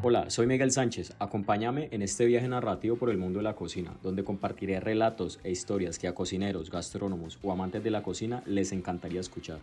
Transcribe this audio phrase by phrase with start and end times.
[0.00, 1.12] Hola, soy Miguel Sánchez.
[1.18, 5.50] Acompáñame en este viaje narrativo por el mundo de la cocina, donde compartiré relatos e
[5.50, 9.58] historias que a cocineros, gastrónomos o amantes de la cocina les encantaría escuchar.